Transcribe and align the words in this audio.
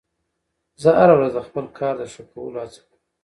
زه 0.81 0.89
هره 0.99 1.13
ورځ 1.17 1.31
د 1.35 1.39
خپل 1.47 1.65
کار 1.79 1.93
د 1.97 2.03
ښه 2.13 2.23
کولو 2.31 2.57
هڅه 2.63 2.79
کوم 2.87 3.01